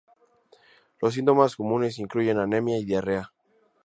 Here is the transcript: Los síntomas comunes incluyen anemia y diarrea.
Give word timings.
Los 0.99 1.13
síntomas 1.13 1.55
comunes 1.55 1.99
incluyen 1.99 2.39
anemia 2.39 2.79
y 2.79 2.85
diarrea. 2.85 3.31